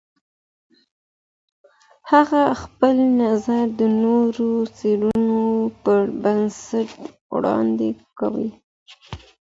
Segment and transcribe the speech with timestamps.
[2.11, 5.43] هغه خپل نظر د نوو څېړنو
[5.83, 6.91] پر بنسټ
[7.33, 8.49] وړاندې کوي.